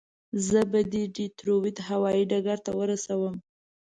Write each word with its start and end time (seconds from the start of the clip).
زه 0.47 0.59
به 0.71 0.79
دې 0.91 1.03
ډیترویت 1.15 1.77
هوایي 1.87 2.23
ډګر 2.31 2.59
ته 2.65 2.71
ورسوم. 2.79 3.35